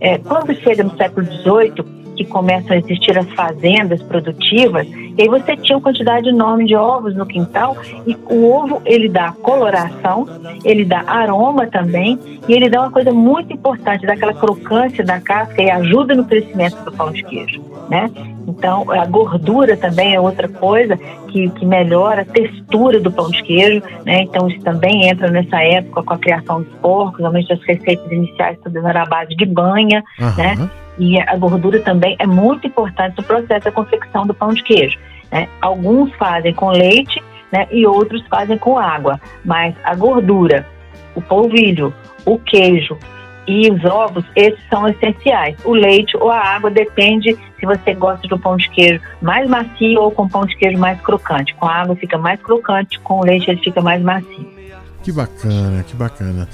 É, 0.00 0.18
quando 0.18 0.54
chega 0.56 0.84
no 0.84 0.96
século 0.96 1.26
XVIII, 1.26 2.05
que 2.16 2.24
começam 2.24 2.72
a 2.72 2.78
existir 2.78 3.18
as 3.18 3.28
fazendas 3.32 4.02
produtivas, 4.02 4.86
e 4.86 5.22
aí 5.22 5.28
você 5.28 5.56
tinha 5.56 5.76
uma 5.76 5.82
quantidade 5.82 6.28
enorme 6.28 6.66
de 6.66 6.74
ovos 6.74 7.14
no 7.14 7.26
quintal, 7.26 7.76
e 8.06 8.16
o 8.28 8.50
ovo 8.50 8.82
ele 8.84 9.08
dá 9.08 9.32
coloração, 9.42 10.26
ele 10.64 10.84
dá 10.84 11.02
aroma 11.06 11.66
também, 11.66 12.18
e 12.48 12.52
ele 12.52 12.68
dá 12.68 12.82
uma 12.82 12.90
coisa 12.90 13.12
muito 13.12 13.52
importante, 13.52 14.06
dá 14.06 14.14
aquela 14.14 14.34
crocância 14.34 15.04
da 15.04 15.20
casca 15.20 15.62
e 15.62 15.70
ajuda 15.70 16.14
no 16.14 16.24
crescimento 16.24 16.82
do 16.84 16.92
pão 16.92 17.12
de 17.12 17.22
queijo, 17.22 17.62
né? 17.88 18.10
Então, 18.48 18.88
a 18.90 19.04
gordura 19.06 19.76
também 19.76 20.14
é 20.14 20.20
outra 20.20 20.48
coisa 20.48 20.96
que, 21.28 21.48
que 21.50 21.66
melhora 21.66 22.22
a 22.22 22.24
textura 22.24 23.00
do 23.00 23.10
pão 23.10 23.28
de 23.28 23.42
queijo, 23.42 23.82
né? 24.04 24.22
Então, 24.22 24.48
isso 24.48 24.60
também 24.60 25.08
entra 25.08 25.30
nessa 25.30 25.62
época 25.62 26.02
com 26.02 26.14
a 26.14 26.18
criação 26.18 26.62
dos 26.62 26.72
porcos, 26.74 27.20
normalmente 27.20 27.52
as 27.52 27.62
receitas 27.62 28.10
iniciais 28.10 28.58
todas 28.62 28.84
eram 28.84 29.02
à 29.02 29.06
base 29.06 29.34
de 29.34 29.44
banha, 29.44 30.02
uhum. 30.20 30.36
né? 30.36 30.70
E 30.98 31.20
a 31.20 31.36
gordura 31.36 31.80
também 31.80 32.16
é 32.18 32.26
muito 32.26 32.66
importante 32.66 33.16
no 33.16 33.24
processo 33.24 33.64
da 33.64 33.72
confecção 33.72 34.26
do 34.26 34.34
pão 34.34 34.52
de 34.52 34.62
queijo. 34.62 34.98
Né? 35.30 35.48
Alguns 35.60 36.12
fazem 36.14 36.54
com 36.54 36.70
leite 36.70 37.22
né? 37.52 37.66
e 37.70 37.86
outros 37.86 38.24
fazem 38.28 38.58
com 38.58 38.78
água, 38.78 39.20
mas 39.44 39.74
a 39.84 39.94
gordura, 39.94 40.66
o 41.14 41.20
polvilho, 41.20 41.92
o 42.24 42.38
queijo 42.38 42.98
e 43.46 43.70
os 43.70 43.84
ovos, 43.84 44.24
esses 44.34 44.60
são 44.68 44.88
essenciais. 44.88 45.56
O 45.64 45.72
leite 45.72 46.16
ou 46.16 46.30
a 46.30 46.40
água 46.40 46.70
depende 46.70 47.36
se 47.58 47.66
você 47.66 47.94
gosta 47.94 48.26
do 48.26 48.38
pão 48.38 48.56
de 48.56 48.68
queijo 48.70 49.00
mais 49.22 49.48
macio 49.48 50.00
ou 50.00 50.10
com 50.10 50.28
pão 50.28 50.44
de 50.44 50.56
queijo 50.56 50.78
mais 50.78 51.00
crocante. 51.00 51.54
Com 51.54 51.66
a 51.66 51.74
água 51.74 51.94
fica 51.96 52.18
mais 52.18 52.40
crocante, 52.42 52.98
com 53.00 53.20
o 53.20 53.24
leite 53.24 53.50
ele 53.50 53.60
fica 53.60 53.80
mais 53.80 54.02
macio. 54.02 54.56
Que 55.02 55.12
bacana, 55.12 55.84
que 55.84 55.94
bacana. 55.94 56.48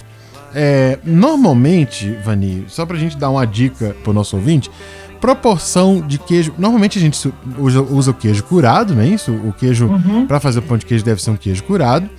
É, 0.55 0.99
normalmente, 1.05 2.11
Vani, 2.25 2.65
só 2.69 2.85
pra 2.85 2.97
gente 2.97 3.17
dar 3.17 3.31
uma 3.31 3.47
dica 3.47 3.97
pro 4.03 4.13
nosso 4.13 4.37
ouvinte, 4.37 4.71
proporção 5.21 6.01
de 6.01 6.19
queijo. 6.19 6.53
Normalmente 6.59 6.99
a 6.99 7.01
gente 7.01 7.33
usa, 7.59 7.81
usa 7.81 8.11
o 8.11 8.15
queijo 8.15 8.43
curado, 8.45 8.95
não 8.95 9.03
é 9.03 9.07
isso? 9.07 9.33
O 9.33 9.53
queijo, 9.53 9.87
uhum. 9.87 10.27
para 10.27 10.41
fazer 10.41 10.59
o 10.59 10.63
pão 10.63 10.77
de 10.77 10.85
queijo, 10.85 11.05
deve 11.05 11.23
ser 11.23 11.31
um 11.31 11.37
queijo 11.37 11.63
curado 11.63 12.11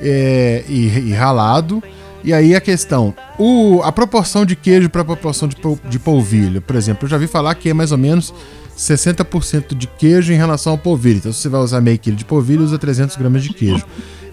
é, 0.00 0.64
e, 0.68 0.88
e, 1.10 1.12
ralado. 1.12 1.82
E 2.22 2.34
aí 2.34 2.54
a 2.54 2.60
questão, 2.60 3.14
o, 3.38 3.80
a 3.82 3.92
proporção 3.92 4.44
de 4.44 4.54
queijo 4.54 4.90
para 4.90 5.02
a 5.02 5.04
proporção 5.04 5.48
de, 5.48 5.56
de 5.88 5.98
polvilho, 5.98 6.60
por 6.60 6.76
exemplo, 6.76 7.06
eu 7.06 7.08
já 7.08 7.16
vi 7.16 7.26
falar 7.26 7.54
que 7.54 7.70
é 7.70 7.74
mais 7.74 7.92
ou 7.92 7.98
menos 7.98 8.34
60% 8.80 9.74
de 9.74 9.86
queijo 9.86 10.32
em 10.32 10.36
relação 10.36 10.72
ao 10.72 10.78
polvilho. 10.78 11.18
Então, 11.18 11.32
se 11.32 11.42
você 11.42 11.48
vai 11.48 11.60
usar 11.60 11.80
meio 11.82 11.98
quilo 11.98 12.16
de 12.16 12.24
polvilho, 12.24 12.64
usa 12.64 12.78
300 12.78 13.14
gramas 13.16 13.42
de 13.42 13.52
queijo. 13.52 13.84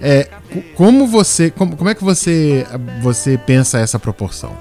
É, 0.01 0.29
como 0.75 1.05
você, 1.05 1.51
como, 1.51 1.75
como 1.75 1.89
é 1.89 1.95
que 1.95 2.03
você, 2.03 2.65
você 3.01 3.37
pensa 3.37 3.79
essa 3.79 3.99
proporção? 3.99 4.55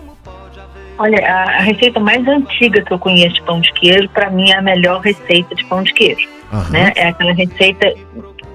Olha, 0.99 1.19
a, 1.25 1.59
a, 1.59 1.61
receita 1.61 2.01
mais 2.01 2.27
antiga 2.27 2.83
que 2.83 2.93
eu 2.93 2.99
conheço 2.99 3.35
de 3.35 3.43
pão 3.43 3.61
de 3.61 3.73
queijo, 3.75 4.09
para 4.09 4.31
mim 4.31 4.51
é 4.51 4.57
a 4.57 4.63
melhor 4.63 5.01
receita 5.03 5.55
de 5.55 5.65
pão 5.67 5.83
de 5.83 5.93
queijo. 5.93 6.27
Né? 6.71 6.93
É 6.97 7.09
aquela 7.09 7.33
receita 7.33 7.95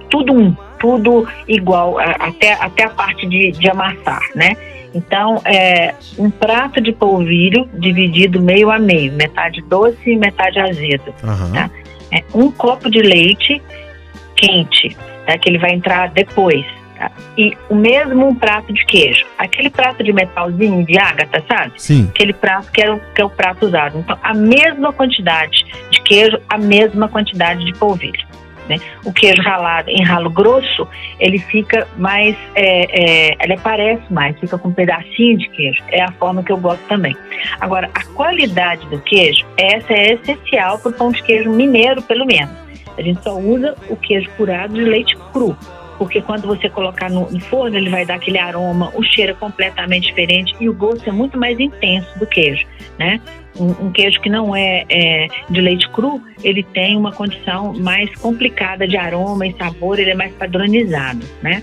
tudo 0.10 0.34
um, 0.34 0.56
tudo 0.80 1.28
igual, 1.48 1.98
até, 2.00 2.54
até 2.54 2.84
a 2.86 2.90
parte 2.90 3.28
de, 3.28 3.52
de 3.52 3.70
amassar, 3.70 4.22
né? 4.36 4.56
Então, 4.94 5.42
é 5.46 5.96
um 6.18 6.30
prato 6.30 6.82
de 6.82 6.92
polvilho 6.92 7.70
dividido 7.74 8.42
meio 8.42 8.70
a 8.70 8.78
meio, 8.78 9.14
metade 9.14 9.62
doce 9.62 9.98
e 10.10 10.18
metade 10.18 10.60
azedo. 10.60 11.14
Uhum. 11.24 11.54
Tá? 11.54 11.70
É 12.12 12.24
um 12.34 12.52
copo 12.52 12.90
de 12.90 13.00
leite 13.00 13.62
quente, 14.36 14.98
tá? 15.26 15.38
que 15.38 15.50
ele 15.50 15.58
vai 15.58 15.72
entrar 15.72 16.10
depois. 16.10 16.66
Tá? 16.98 17.10
E 17.38 17.58
o 17.70 17.76
mesmo 17.76 18.28
um 18.28 18.36
prato 18.36 18.74
de 18.74 18.86
queijo. 18.86 19.26
Aquele 19.38 19.70
prato 19.70 20.04
de 20.04 20.12
metalzinho 20.12 20.86
de 20.86 21.00
ágata, 21.00 21.44
sabe? 21.48 21.74
Sim. 21.78 22.10
Aquele 22.10 22.34
prato 22.34 22.72
que 22.72 22.82
é, 22.82 22.92
o, 22.92 23.00
que 23.14 23.22
é 23.22 23.26
o 23.26 23.30
prato 23.30 23.66
usado. 23.66 23.98
Então, 23.98 24.18
a 24.22 24.34
mesma 24.34 24.92
quantidade 24.92 25.66
de 25.90 26.02
queijo, 26.02 26.38
a 26.50 26.58
mesma 26.58 27.08
quantidade 27.08 27.64
de 27.64 27.74
polvilho. 27.74 28.31
Né? 28.72 28.80
O 29.04 29.12
queijo 29.12 29.42
ralado 29.42 29.90
em 29.90 30.02
ralo 30.02 30.30
grosso, 30.30 30.88
ele 31.20 31.40
fica 31.40 31.86
mais, 31.98 32.38
é, 32.56 33.32
é, 33.32 33.38
ele 33.44 33.54
aparece 33.54 34.02
mais, 34.12 34.40
fica 34.40 34.58
com 34.58 34.70
um 34.70 34.74
pedacinho 34.74 35.38
de 35.38 35.50
queijo. 35.50 35.84
É 35.90 36.02
a 36.02 36.12
forma 36.14 36.42
que 36.42 36.52
eu 36.52 36.58
gosto 36.58 36.82
também. 36.88 37.16
Agora, 37.60 37.90
a 37.94 38.06
qualidade 38.14 38.88
do 38.88 39.00
queijo, 39.02 39.46
essa 39.58 39.94
é 39.94 40.14
essencial 40.14 40.80
para 40.80 40.92
o 40.92 40.94
pão 40.94 41.12
de 41.12 41.22
queijo 41.22 41.50
mineiro, 41.50 42.02
pelo 42.04 42.26
menos. 42.26 42.56
A 42.98 43.02
gente 43.02 43.22
só 43.24 43.38
usa 43.38 43.76
o 43.90 43.98
queijo 43.98 44.30
curado 44.38 44.74
de 44.74 44.82
leite 44.82 45.18
cru 45.34 45.58
porque 46.02 46.20
quando 46.20 46.48
você 46.48 46.68
colocar 46.68 47.12
no, 47.12 47.30
no, 47.30 47.40
forno, 47.42 47.78
ele 47.78 47.88
vai 47.88 48.04
dar 48.04 48.16
aquele 48.16 48.40
aroma, 48.40 48.92
o 48.96 49.04
cheiro 49.04 49.34
é 49.34 49.36
completamente 49.36 50.08
diferente 50.08 50.52
e 50.60 50.68
o 50.68 50.74
gosto 50.74 51.08
é 51.08 51.12
muito 51.12 51.38
mais 51.38 51.60
intenso 51.60 52.18
do 52.18 52.26
queijo, 52.26 52.66
né? 52.98 53.22
Um, 53.56 53.70
um 53.86 53.92
queijo 53.92 54.20
que 54.20 54.28
não 54.28 54.56
é, 54.56 54.84
é, 54.90 55.28
de 55.48 55.62
leite 55.62 55.88
cru, 55.92 56.20
ele 56.44 56.64
tem 56.64 56.98
uma 56.98 57.12
condição 57.12 57.76
mais 57.78 58.12
complicada 58.16 58.88
de 58.88 58.98
aroma 58.98 59.46
e 59.46 59.56
sabor, 59.56 60.00
ele 60.00 60.10
é 60.10 60.16
mais 60.16 60.34
padronizado, 60.34 61.24
né? 61.44 61.62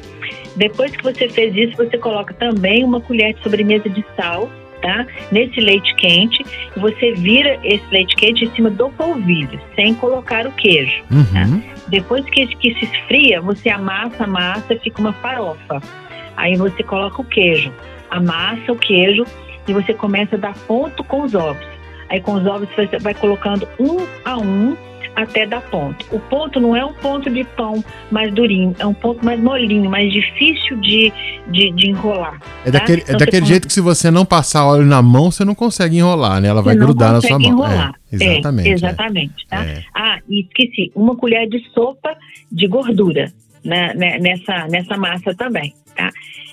Depois 0.54 0.94
que 0.94 1.02
você 1.02 1.28
fez 1.28 1.52
isso, 1.56 1.76
você 1.76 1.98
coloca 1.98 2.32
também 2.32 2.84
uma 2.84 3.00
colher 3.00 3.34
de 3.34 3.42
sobremesa 3.42 3.90
de 3.90 4.04
sal 4.14 4.48
tá? 4.80 5.06
Nesse 5.30 5.60
leite 5.60 5.94
quente, 5.96 6.44
você 6.76 7.12
vira 7.12 7.58
esse 7.62 7.84
leite 7.90 8.14
quente 8.16 8.44
em 8.44 8.50
cima 8.52 8.70
do 8.70 8.88
polvilho, 8.90 9.60
sem 9.74 9.94
colocar 9.94 10.46
o 10.46 10.52
queijo. 10.52 11.02
Tá? 11.08 11.14
Uhum. 11.14 11.60
Tá? 11.60 11.78
Depois 11.88 12.24
que, 12.26 12.46
que 12.46 12.74
se 12.74 12.84
esfria, 12.84 13.40
você 13.40 13.68
amassa 13.68 14.24
a 14.24 14.26
massa, 14.26 14.76
fica 14.82 15.00
uma 15.00 15.12
farofa. 15.14 15.80
Aí 16.36 16.56
você 16.56 16.82
coloca 16.82 17.20
o 17.20 17.24
queijo, 17.24 17.72
amassa 18.10 18.72
o 18.72 18.76
queijo 18.76 19.24
e 19.66 19.72
você 19.72 19.92
começa 19.92 20.36
a 20.36 20.38
dar 20.38 20.54
ponto 20.66 21.02
com 21.04 21.22
os 21.22 21.34
ovos. 21.34 21.66
Aí 22.08 22.20
com 22.20 22.34
os 22.34 22.46
ovos 22.46 22.68
você 22.74 22.98
vai 22.98 23.14
colocando 23.14 23.68
um 23.78 24.06
a 24.24 24.38
um 24.38 24.76
até 25.22 25.44
dar 25.44 25.60
ponto. 25.62 26.06
O 26.12 26.20
ponto 26.20 26.60
não 26.60 26.76
é 26.76 26.84
um 26.84 26.92
ponto 26.92 27.28
de 27.28 27.42
pão 27.44 27.82
mais 28.10 28.32
durinho, 28.32 28.74
é 28.78 28.86
um 28.86 28.94
ponto 28.94 29.24
mais 29.24 29.40
molinho, 29.40 29.90
mais 29.90 30.12
difícil 30.12 30.76
de, 30.80 31.12
de, 31.48 31.72
de 31.72 31.90
enrolar. 31.90 32.40
É 32.64 32.70
tá? 32.70 32.78
daquele, 32.78 33.00
é 33.00 33.04
então, 33.04 33.16
é 33.16 33.18
daquele 33.18 33.46
jeito 33.46 33.66
que 33.66 33.72
se 33.72 33.80
você 33.80 34.10
não 34.10 34.24
passar 34.24 34.64
óleo 34.64 34.84
na 34.84 35.02
mão, 35.02 35.30
você 35.30 35.44
não 35.44 35.54
consegue 35.54 35.98
enrolar, 35.98 36.40
né? 36.40 36.48
Ela 36.48 36.62
vai 36.62 36.76
grudar 36.76 37.12
na 37.12 37.20
sua 37.20 37.38
mão. 37.38 37.50
Enrolar. 37.50 37.94
É, 38.12 38.14
exatamente. 38.14 38.68
É, 38.68 38.72
exatamente. 38.72 39.46
Tá? 39.48 39.64
É. 39.64 39.82
Ah, 39.94 40.18
e 40.28 40.42
esqueci, 40.42 40.92
uma 40.94 41.16
colher 41.16 41.48
de 41.48 41.58
sopa 41.74 42.16
de 42.50 42.68
gordura 42.68 43.32
né, 43.64 43.92
né 43.94 44.18
nessa, 44.18 44.68
nessa 44.68 44.96
massa 44.96 45.34
também, 45.34 45.74
tá? 45.96 46.10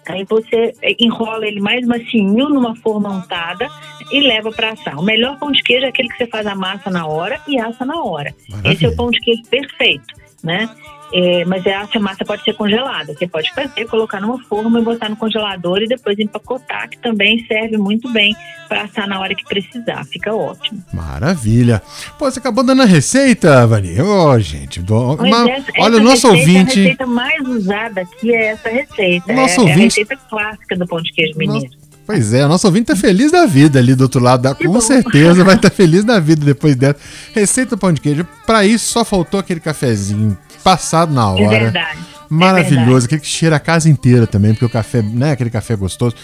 Aí 0.08 0.24
você 0.24 0.74
enrola 1.00 1.48
ele 1.48 1.60
mais 1.60 1.86
macinho 1.86 2.50
numa 2.50 2.76
forma 2.76 3.10
untada 3.10 3.68
e 4.12 4.20
leva 4.20 4.52
para 4.52 4.72
assar. 4.72 5.00
O 5.00 5.04
melhor 5.04 5.38
pão 5.40 5.52
de 5.52 5.62
queijo 5.64 5.86
é 5.86 5.90
aquele 5.90 6.10
que 6.10 6.18
você 6.18 6.28
faz 6.28 6.46
a 6.46 6.56
massa 6.56 6.90
na 6.90 7.08
hora 7.08 7.42
e 7.48 7.60
assa 7.60 7.86
na 7.86 8.02
hora. 8.02 8.34
Maravilha. 8.50 8.74
Esse 8.74 8.86
é 8.86 8.90
o 8.90 8.96
pão 8.96 9.10
de 9.10 9.20
queijo 9.20 9.44
perfeito, 9.50 10.14
né? 10.44 10.70
É, 11.14 11.46
mas 11.46 11.66
essa 11.66 12.00
massa 12.00 12.26
pode 12.26 12.44
ser 12.44 12.54
congelada. 12.54 13.14
Você 13.14 13.28
pode 13.28 13.54
fazer, 13.54 13.86
colocar 13.86 14.20
numa 14.20 14.42
forma 14.44 14.80
e 14.80 14.84
botar 14.84 15.10
no 15.10 15.16
congelador 15.16 15.82
e 15.82 15.88
depois 15.88 16.18
empacotar, 16.20 16.90
que 16.90 16.98
também 16.98 17.46
serve 17.48 17.78
muito 17.78 18.12
bem 18.12 18.36
para 18.68 18.84
assar 18.84 19.08
na 19.08 19.20
hora 19.20 19.36
que 19.36 19.46
precisar. 19.46 20.04
Fica 20.06 20.34
ótimo. 20.34 20.84
Maravilha. 20.94 21.82
Pô, 22.18 22.30
você 22.30 22.40
acabou 22.40 22.64
dando 22.64 22.82
a 22.82 22.86
receita, 22.86 23.66
Vani. 23.68 24.02
Ô, 24.02 24.30
oh, 24.30 24.40
gente. 24.40 24.82
Do... 24.82 25.14
Uma... 25.14 25.50
Essa, 25.50 25.72
Olha, 25.80 25.98
o 25.98 26.04
nosso 26.04 26.28
ouvinte. 26.28 26.80
A 26.80 26.84
receita 26.84 27.06
mais 27.06 27.48
usada 27.48 28.02
aqui 28.02 28.34
é 28.34 28.48
essa 28.48 28.70
receita. 28.70 29.32
O 29.32 29.36
nosso 29.36 29.60
é, 29.60 29.64
ouvinte... 29.64 29.80
é 29.80 29.82
a 29.82 29.86
receita 29.86 30.18
clássica 30.30 30.76
do 30.76 30.88
pão 30.88 31.02
de 31.02 31.12
queijo 31.12 31.38
mineiro. 31.38 31.66
Nosso... 31.66 31.85
Pois 32.06 32.34
é, 32.34 32.46
o 32.46 32.48
nosso 32.48 32.68
ouvinte 32.68 32.86
tá 32.86 32.96
feliz 32.96 33.32
da 33.32 33.48
vida 33.48 33.80
ali 33.80 33.96
do 33.96 34.02
outro 34.02 34.22
lado, 34.22 34.44
da, 34.44 34.54
com 34.54 34.80
certeza 34.80 35.44
vai 35.44 35.56
estar 35.56 35.70
tá 35.72 35.76
feliz 35.76 36.04
da 36.04 36.20
vida 36.20 36.46
depois 36.46 36.76
dessa. 36.76 36.98
Receita 37.34 37.76
do 37.76 37.80
pão 37.80 37.92
de 37.92 38.00
queijo. 38.00 38.26
Para 38.46 38.64
isso 38.64 38.92
só 38.92 39.04
faltou 39.04 39.40
aquele 39.40 39.60
cafezinho 39.60 40.38
passado 40.64 41.12
na 41.12 41.30
hora. 41.30 41.44
É 41.44 41.60
verdade. 41.60 42.00
Maravilhoso, 42.30 43.06
é 43.06 43.08
aquele 43.08 43.22
que 43.22 43.28
cheira 43.28 43.56
a 43.56 43.60
casa 43.60 43.90
inteira 43.90 44.28
também, 44.28 44.52
porque 44.52 44.66
o 44.66 44.70
café, 44.70 45.02
né, 45.02 45.32
aquele 45.32 45.50
café 45.50 45.76
gostoso. 45.76 46.16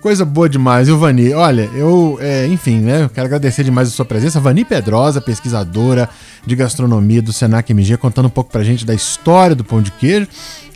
Coisa 0.00 0.24
boa 0.24 0.48
demais, 0.48 0.86
viu, 0.86 0.96
Vani? 0.96 1.32
Olha, 1.34 1.68
eu, 1.74 2.18
é, 2.20 2.46
enfim, 2.46 2.78
né, 2.78 3.10
quero 3.12 3.26
agradecer 3.26 3.64
demais 3.64 3.88
a 3.88 3.90
sua 3.90 4.04
presença. 4.04 4.38
Vani 4.38 4.64
Pedrosa, 4.64 5.20
pesquisadora 5.20 6.08
de 6.46 6.54
gastronomia 6.54 7.20
do 7.20 7.32
Senac 7.32 7.70
MG, 7.72 7.96
contando 7.96 8.26
um 8.26 8.30
pouco 8.30 8.50
pra 8.50 8.62
gente 8.62 8.86
da 8.86 8.94
história 8.94 9.56
do 9.56 9.64
pão 9.64 9.82
de 9.82 9.90
queijo 9.90 10.28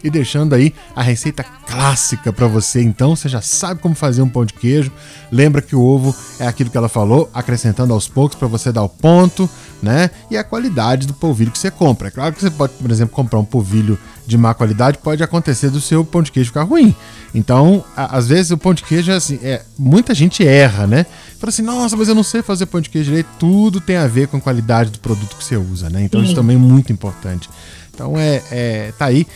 e 0.02 0.10
deixando 0.10 0.54
aí 0.54 0.74
a 0.94 1.02
receita 1.02 1.44
clássica 1.44 2.32
para 2.32 2.46
você. 2.46 2.82
Então, 2.82 3.14
você 3.14 3.28
já 3.28 3.40
sabe 3.40 3.80
como 3.80 3.94
fazer 3.94 4.22
um 4.22 4.28
pão 4.28 4.44
de 4.44 4.54
queijo. 4.54 4.90
Lembra 5.30 5.62
que 5.62 5.74
o 5.74 5.82
ovo 5.82 6.14
é 6.38 6.46
aquilo 6.46 6.70
que 6.70 6.76
ela 6.76 6.88
falou, 6.88 7.30
acrescentando 7.32 7.92
aos 7.92 8.08
poucos 8.08 8.36
para 8.36 8.48
você 8.48 8.72
dar 8.72 8.82
o 8.82 8.88
ponto, 8.88 9.48
né? 9.82 10.10
E 10.30 10.36
a 10.36 10.44
qualidade 10.44 11.06
do 11.06 11.14
polvilho 11.14 11.50
que 11.50 11.58
você 11.58 11.70
compra. 11.70 12.08
É 12.08 12.10
claro 12.10 12.34
que 12.34 12.40
você 12.40 12.50
pode, 12.50 12.74
por 12.74 12.90
exemplo, 12.90 13.14
comprar 13.14 13.38
um 13.38 13.44
polvilho 13.44 13.98
de 14.26 14.38
má 14.38 14.54
qualidade, 14.54 14.98
pode 14.98 15.22
acontecer 15.22 15.70
do 15.70 15.80
seu 15.80 16.04
pão 16.04 16.22
de 16.22 16.30
queijo 16.30 16.48
ficar 16.48 16.62
ruim. 16.62 16.94
Então, 17.34 17.84
a, 17.96 18.16
às 18.16 18.28
vezes 18.28 18.50
o 18.50 18.58
pão 18.58 18.72
de 18.72 18.82
queijo 18.82 19.10
é 19.10 19.16
assim, 19.16 19.38
é, 19.42 19.62
muita 19.78 20.14
gente 20.14 20.46
erra, 20.46 20.86
né? 20.86 21.06
Fala 21.38 21.48
assim, 21.48 21.62
nossa, 21.62 21.96
mas 21.96 22.08
eu 22.08 22.14
não 22.14 22.22
sei 22.22 22.42
fazer 22.42 22.66
pão 22.66 22.80
de 22.80 22.88
queijo 22.88 23.08
direito. 23.08 23.28
Tudo 23.38 23.80
tem 23.80 23.96
a 23.96 24.06
ver 24.06 24.28
com 24.28 24.36
a 24.36 24.40
qualidade 24.40 24.90
do 24.90 25.00
produto 25.00 25.36
que 25.36 25.44
você 25.44 25.56
usa, 25.56 25.90
né? 25.90 26.02
Então, 26.02 26.20
Sim. 26.20 26.26
isso 26.26 26.34
também 26.34 26.56
é 26.56 26.58
muito 26.58 26.92
importante. 26.92 27.48
Então, 27.92 28.18
é, 28.18 28.42
é 28.50 28.92
tá 28.96 29.06
aí 29.06 29.26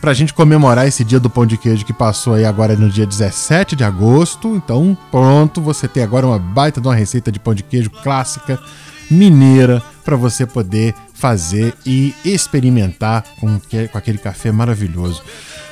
pra 0.00 0.14
gente 0.14 0.34
comemorar 0.34 0.86
esse 0.86 1.04
dia 1.04 1.18
do 1.18 1.30
pão 1.30 1.46
de 1.46 1.56
queijo 1.56 1.84
que 1.84 1.92
passou 1.92 2.34
aí 2.34 2.44
agora 2.44 2.76
no 2.76 2.88
dia 2.88 3.06
17 3.06 3.74
de 3.74 3.84
agosto. 3.84 4.54
Então, 4.54 4.96
pronto, 5.10 5.60
você 5.60 5.88
tem 5.88 6.02
agora 6.02 6.26
uma 6.26 6.38
baita 6.38 6.80
de 6.80 6.86
uma 6.86 6.94
receita 6.94 7.32
de 7.32 7.40
pão 7.40 7.54
de 7.54 7.62
queijo 7.62 7.90
clássica, 7.90 8.58
mineira, 9.10 9.82
para 10.04 10.16
você 10.16 10.46
poder 10.46 10.94
fazer 11.14 11.74
e 11.84 12.14
experimentar 12.24 13.24
com, 13.40 13.58
com 13.90 13.98
aquele 13.98 14.18
café 14.18 14.52
maravilhoso. 14.52 15.22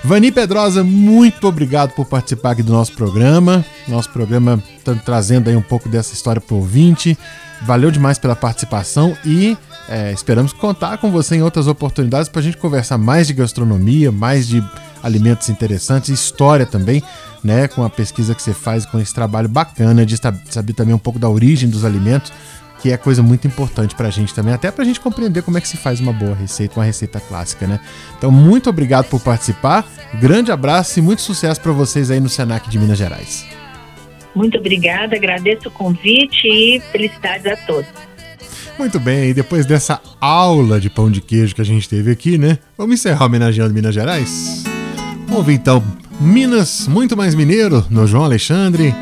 Vani 0.02 0.32
Pedrosa, 0.32 0.82
muito 0.82 1.46
obrigado 1.46 1.92
por 1.92 2.06
participar 2.06 2.52
aqui 2.52 2.62
do 2.62 2.72
nosso 2.72 2.92
programa. 2.92 3.64
Nosso 3.88 4.10
programa 4.10 4.62
está 4.76 4.94
trazendo 4.94 5.48
aí 5.48 5.56
um 5.56 5.62
pouco 5.62 5.88
dessa 5.88 6.12
história 6.12 6.40
para 6.40 6.54
o 6.54 6.58
ouvinte. 6.58 7.16
Valeu 7.62 7.90
demais 7.90 8.18
pela 8.18 8.36
participação 8.36 9.16
e 9.24 9.56
é, 9.88 10.12
esperamos 10.12 10.52
contar 10.52 10.98
com 10.98 11.10
você 11.10 11.36
em 11.36 11.42
outras 11.42 11.66
oportunidades 11.66 12.28
para 12.28 12.40
a 12.40 12.42
gente 12.42 12.56
conversar 12.56 12.98
mais 12.98 13.26
de 13.26 13.34
gastronomia, 13.34 14.10
mais 14.10 14.48
de 14.48 14.62
alimentos 15.02 15.48
interessantes, 15.48 16.08
história 16.08 16.64
também, 16.64 17.02
né? 17.42 17.68
Com 17.68 17.84
a 17.84 17.90
pesquisa 17.90 18.34
que 18.34 18.42
você 18.42 18.54
faz, 18.54 18.86
com 18.86 18.98
esse 18.98 19.12
trabalho 19.12 19.48
bacana 19.48 20.06
de 20.06 20.16
saber 20.16 20.72
também 20.72 20.94
um 20.94 20.98
pouco 20.98 21.18
da 21.18 21.28
origem 21.28 21.68
dos 21.68 21.84
alimentos 21.84 22.32
que 22.84 22.92
é 22.92 22.98
coisa 22.98 23.22
muito 23.22 23.46
importante 23.46 23.94
pra 23.94 24.10
gente 24.10 24.34
também, 24.34 24.52
até 24.52 24.70
pra 24.70 24.84
gente 24.84 25.00
compreender 25.00 25.40
como 25.40 25.56
é 25.56 25.60
que 25.62 25.66
se 25.66 25.78
faz 25.78 26.00
uma 26.00 26.12
boa 26.12 26.34
receita, 26.34 26.78
uma 26.78 26.84
receita 26.84 27.18
clássica, 27.18 27.66
né? 27.66 27.80
Então, 28.18 28.30
muito 28.30 28.68
obrigado 28.68 29.06
por 29.06 29.20
participar, 29.20 29.86
grande 30.20 30.52
abraço 30.52 30.98
e 30.98 31.02
muito 31.02 31.22
sucesso 31.22 31.58
para 31.62 31.72
vocês 31.72 32.10
aí 32.10 32.20
no 32.20 32.28
Senac 32.28 32.68
de 32.68 32.78
Minas 32.78 32.98
Gerais. 32.98 33.46
Muito 34.34 34.58
obrigada, 34.58 35.16
agradeço 35.16 35.68
o 35.68 35.70
convite 35.70 36.46
e 36.46 36.78
felicidades 36.92 37.46
a 37.46 37.56
todos. 37.56 38.13
Muito 38.78 38.98
bem, 38.98 39.32
depois 39.32 39.64
dessa 39.64 40.00
aula 40.20 40.80
de 40.80 40.90
pão 40.90 41.10
de 41.10 41.20
queijo 41.20 41.54
que 41.54 41.60
a 41.60 41.64
gente 41.64 41.88
teve 41.88 42.10
aqui, 42.10 42.36
né? 42.36 42.58
Vamos 42.76 42.94
encerrar 42.94 43.26
homenageando 43.26 43.72
Minas 43.72 43.94
Gerais? 43.94 44.64
Vamos 45.26 45.36
ouvir 45.36 45.54
então 45.54 45.82
Minas, 46.20 46.86
muito 46.86 47.16
mais 47.16 47.34
mineiro, 47.34 47.84
no 47.90 48.06
João 48.06 48.24
Alexandre 48.24 48.94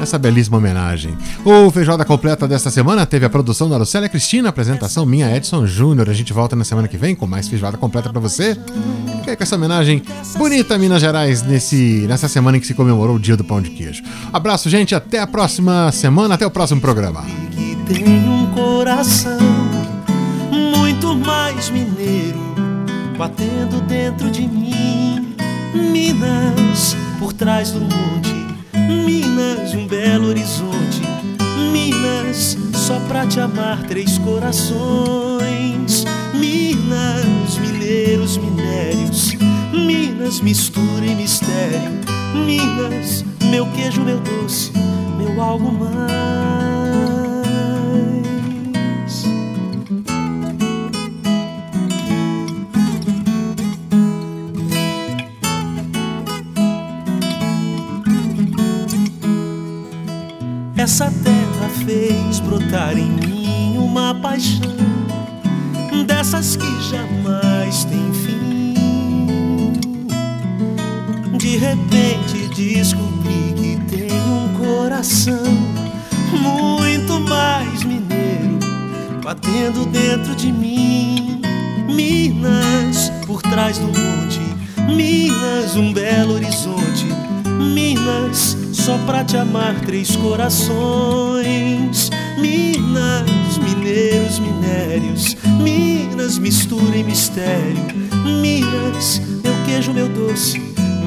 essa 0.00 0.18
belíssima 0.18 0.56
homenagem. 0.56 1.16
O 1.44 1.70
Feijoada 1.70 2.04
Completa 2.04 2.46
desta 2.46 2.70
semana 2.70 3.04
teve 3.04 3.26
a 3.26 3.30
produção 3.30 3.68
da 3.68 3.76
Lucélia 3.76 4.08
Cristina, 4.08 4.48
apresentação 4.48 5.04
minha 5.04 5.34
Edson 5.36 5.66
Júnior. 5.66 6.08
A 6.08 6.12
gente 6.12 6.32
volta 6.32 6.54
na 6.56 6.64
semana 6.64 6.88
que 6.88 6.96
vem 6.96 7.14
com 7.14 7.26
mais 7.26 7.48
Feijoada 7.48 7.76
Completa 7.76 8.10
para 8.10 8.20
você. 8.20 8.56
E 9.26 9.36
com 9.36 9.42
essa 9.42 9.56
homenagem 9.56 10.02
bonita 10.36 10.74
a 10.74 10.78
Minas 10.78 11.00
Gerais 11.00 11.42
nesse, 11.42 12.06
nessa 12.08 12.28
semana 12.28 12.56
em 12.56 12.60
que 12.60 12.66
se 12.66 12.74
comemorou 12.74 13.16
o 13.16 13.20
Dia 13.20 13.36
do 13.36 13.44
Pão 13.44 13.60
de 13.60 13.70
Queijo. 13.70 14.02
Abraço, 14.32 14.70
gente. 14.70 14.94
Até 14.94 15.18
a 15.18 15.26
próxima 15.26 15.90
semana. 15.92 16.34
Até 16.34 16.46
o 16.46 16.50
próximo 16.50 16.80
programa. 16.80 17.24
Tem 17.88 18.06
um 18.06 18.52
coração 18.52 19.38
muito 20.50 21.16
mais 21.16 21.70
mineiro 21.70 22.38
batendo 23.16 23.80
dentro 23.86 24.30
de 24.30 24.46
mim. 24.46 25.34
Minas 25.74 26.94
por 27.18 27.32
trás 27.32 27.72
do 27.72 27.80
monte 27.80 28.28
Minas, 29.06 29.74
um 29.74 29.86
belo 29.86 30.28
horizonte. 30.28 31.00
Minas, 31.72 32.58
só 32.74 33.00
pra 33.08 33.26
te 33.26 33.40
amar, 33.40 33.82
três 33.84 34.18
corações. 34.18 36.04
Minas, 36.34 37.58
mineiros, 37.58 38.36
minérios. 38.36 39.34
Minas, 39.72 40.40
mistura 40.40 41.06
e 41.06 41.14
mistério. 41.14 41.90
Minas, 42.44 43.24
meu 43.50 43.66
queijo, 43.72 44.02
meu 44.02 44.20
doce, 44.20 44.72
meu 45.16 45.40
algo 45.42 45.72
mais. 45.72 46.87
Essa 60.90 61.12
terra 61.22 61.68
fez 61.84 62.40
brotar 62.40 62.96
em 62.96 63.10
mim 63.10 63.76
uma 63.76 64.14
paixão 64.14 64.74
dessas 66.06 66.56
que 66.56 66.80
jamais 66.90 67.84
tem 67.84 68.10
fim. 68.14 69.74
De 71.36 71.58
repente 71.58 72.48
descobri 72.56 73.52
que 73.54 73.76
tenho 73.86 74.32
um 74.32 74.54
coração 74.54 75.44
muito 76.32 77.20
mais 77.20 77.84
mineiro 77.84 78.58
batendo 79.22 79.84
dentro 79.84 80.34
de 80.34 80.50
mim. 80.50 81.42
Minas 81.94 83.12
por 83.26 83.42
trás 83.42 83.76
do 83.76 83.88
monte, 83.88 84.40
Minas 84.90 85.76
um 85.76 85.92
belo 85.92 86.32
horizonte, 86.32 87.04
Minas 87.74 88.56
só 88.88 88.96
pra 89.04 89.22
te 89.22 89.36
amar 89.36 89.78
três 89.82 90.16
corações. 90.16 92.08
Minas, 92.40 93.58
mineiros, 93.58 94.38
minérios, 94.38 95.36
Minas, 95.62 96.38
mistura 96.38 96.96
e 96.96 97.04
mistério. 97.04 97.84
Minas, 98.40 99.20
meu 99.44 99.52
queijo, 99.66 99.92
meu 99.92 100.08
doce, 100.08 100.58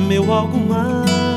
meu 0.08 0.32
algo 0.32 0.60
mais. 0.60 1.31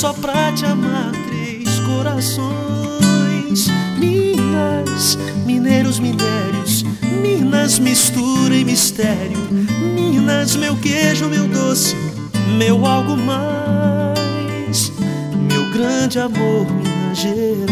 Só 0.00 0.14
pra 0.14 0.50
te 0.52 0.64
amar 0.64 1.12
três 1.28 1.78
corações. 1.80 3.68
Minas, 3.98 5.18
mineiros, 5.44 5.98
minérios, 5.98 6.84
Minas, 7.20 7.78
mistura 7.78 8.54
e 8.56 8.64
mistério. 8.64 9.36
Minas, 9.94 10.56
meu 10.56 10.74
queijo, 10.76 11.28
meu 11.28 11.46
doce, 11.46 11.94
meu 12.56 12.86
algo 12.86 13.14
mais. 13.14 14.90
Meu 15.50 15.70
grande 15.70 16.18
amor, 16.18 16.66
Minas 16.72 17.18
Gerais. 17.18 17.68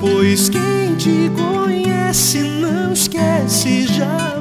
Pois 0.00 0.48
quem 0.48 0.96
te 0.96 1.30
conhece 1.36 2.42
não 2.42 2.92
esquece 2.92 3.86
jamais. 3.86 4.37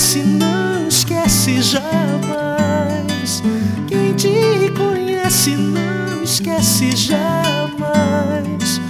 Quem 0.00 0.08
conhece 0.08 0.22
não 0.22 0.88
esquece 0.88 1.62
jamais 1.62 3.42
te 4.16 4.72
conhece 4.74 5.56
não 5.56 6.22
esquece 6.22 6.96
jamais, 6.96 8.80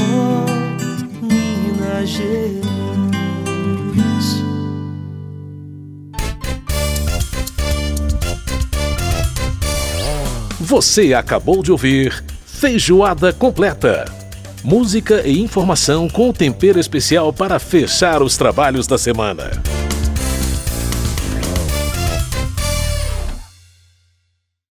oh 0.00 0.46
Minas. 1.24 2.10
Você 10.60 11.14
acabou 11.14 11.64
de 11.64 11.72
ouvir 11.72 12.24
Feijoada 12.46 13.32
Completa. 13.32 14.04
Música 14.62 15.26
e 15.26 15.40
informação 15.40 16.08
com 16.08 16.32
tempero 16.32 16.78
especial 16.78 17.32
para 17.32 17.58
fechar 17.58 18.22
os 18.22 18.36
trabalhos 18.36 18.86
da 18.86 18.96
semana. 18.96 19.50